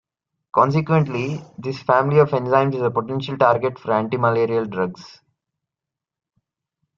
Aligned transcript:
Consequently, 0.55 1.43
this 1.59 1.83
family 1.83 2.17
of 2.17 2.29
enzymes 2.31 2.73
is 2.73 2.81
a 2.81 2.89
potential 2.89 3.37
target 3.37 3.77
for 3.77 3.89
antimalarial 3.89 4.67
drugs. 4.67 5.21